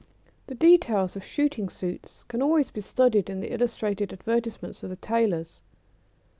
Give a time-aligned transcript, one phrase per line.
[0.47, 4.95] The details of shooting suits can always be studied in the illustrated advertisements of the
[4.95, 5.61] tailors.